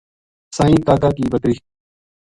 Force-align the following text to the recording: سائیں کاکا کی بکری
سائیں 0.55 0.81
کاکا 0.87 1.09
کی 1.17 1.23
بکری 1.31 1.55